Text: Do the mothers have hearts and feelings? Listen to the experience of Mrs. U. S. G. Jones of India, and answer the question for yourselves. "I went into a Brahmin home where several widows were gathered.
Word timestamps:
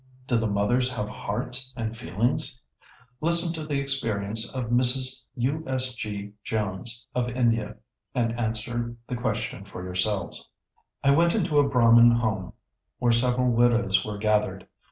Do 0.25 0.35
the 0.39 0.47
mothers 0.47 0.89
have 0.95 1.07
hearts 1.07 1.71
and 1.77 1.95
feelings? 1.95 2.59
Listen 3.21 3.53
to 3.53 3.67
the 3.67 3.79
experience 3.79 4.51
of 4.51 4.71
Mrs. 4.71 5.25
U. 5.35 5.63
S. 5.67 5.93
G. 5.93 6.31
Jones 6.43 7.05
of 7.13 7.29
India, 7.29 7.75
and 8.15 8.33
answer 8.33 8.95
the 9.07 9.15
question 9.15 9.63
for 9.63 9.83
yourselves. 9.83 10.49
"I 11.03 11.11
went 11.11 11.35
into 11.35 11.59
a 11.59 11.69
Brahmin 11.69 12.09
home 12.09 12.53
where 12.97 13.11
several 13.11 13.51
widows 13.51 14.03
were 14.03 14.17
gathered. 14.17 14.67